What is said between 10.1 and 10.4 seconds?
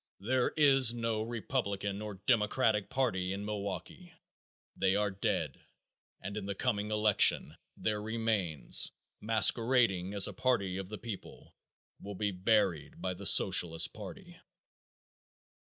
as a